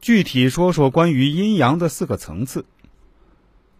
[0.00, 2.64] 具体说说关于阴阳的四个层次。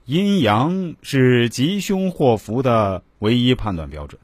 [0.05, 4.21] 阴阳是吉凶祸福的唯一判断标准，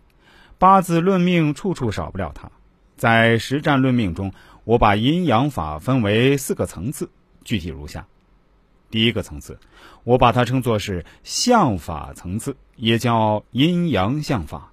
[0.58, 2.50] 八字论命处处少不了它。
[2.96, 4.32] 在实战论命中，
[4.64, 7.08] 我把阴阳法分为四个层次，
[7.44, 8.06] 具体如下：
[8.90, 9.58] 第一个层次，
[10.04, 14.72] 我把它称作是相法层次，也叫阴阳相法，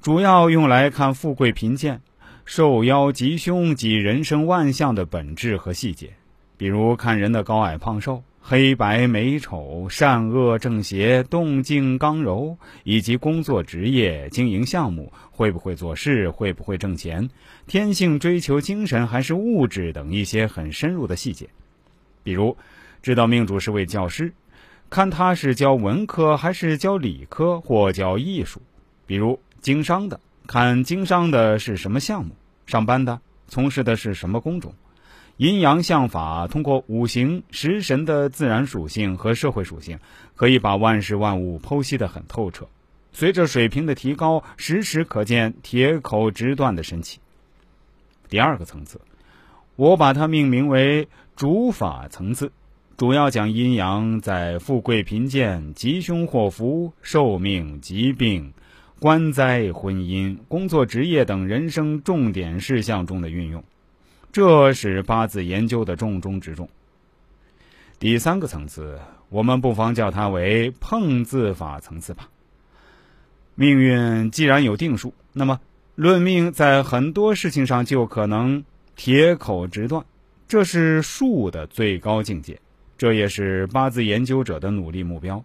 [0.00, 2.00] 主要用来看富贵贫贱、
[2.44, 6.14] 寿夭吉凶及人生万象的本质和细节。
[6.56, 17.28] 比如看人的高矮胖瘦、黑白美丑、善恶正邪、动静刚柔，以及工作职业、经营项目会不会做事、会不会挣钱、
[17.66, 21.48] 天性追求精神还是物质等一些很深入的细节。
[22.22, 22.56] 比如，
[23.02, 24.32] 知道命主是位教师，
[24.88, 28.60] 看他是教文科还是教理科或教艺术；
[29.06, 32.32] 比如经商的，看经商的是什么项目；
[32.64, 34.72] 上班的，从事的是什么工种。
[35.36, 39.98] 阴阳相法通过五行、食神的自然属性和社会属性，
[40.34, 42.68] 可以把万事万物剖析得很透彻。
[43.12, 47.20] 随着水平的提高，时时可见铁口直断的神奇。
[48.30, 49.02] 第二个层次，
[49.76, 52.50] 我把它命名为主法层次，
[52.96, 58.54] 主要讲阴阳在富贵贫贱、吉凶祸福、寿命疾病、
[59.00, 63.62] 官灾婚姻、工作职业等人生重点事项中的运用。
[64.36, 66.68] 这是八字研究的重中之重。
[67.98, 72.28] 第三个层次，我们不妨叫它为碰字法层次吧。
[73.54, 75.58] 命运既然有定数，那么
[75.94, 78.62] 论命在很多事情上就可能
[78.94, 80.04] 铁口直断，
[80.46, 82.60] 这是术的最高境界，
[82.98, 85.42] 这也是八字研究者的努力目标。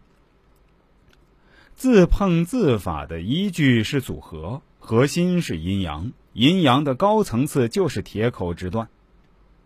[1.78, 6.11] 自碰字法的依据是组合，核心是阴阳。
[6.33, 8.87] 阴阳的高层次就是铁口直断，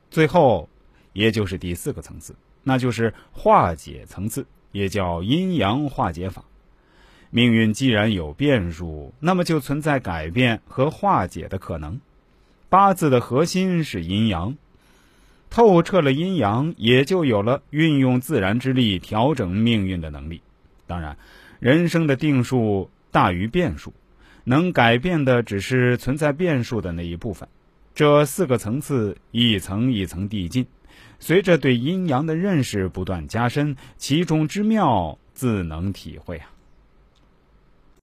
[0.09, 0.67] 最后，
[1.13, 6.43] 也就是第四个层次，那就是化解层次，也叫阴阳化解法。
[7.29, 11.99] 命运既然有变数，那么就存在改变和化解的可能。
[12.67, 14.57] 八字的核心是阴阳，
[15.51, 20.41] 透彻了阴阳，也就有了运用自然之力调整命运的能力。
[20.87, 21.15] 当然，
[21.59, 23.93] 人生的定数大于变数。
[24.45, 27.47] 能改变的只是存在变数的那一部分，
[27.93, 30.65] 这四个层次一层一层递进，
[31.19, 36.47] 随着对阴阳的认识不断加深，其中之妙自能体会啊。